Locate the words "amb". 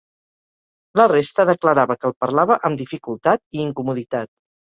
2.69-2.81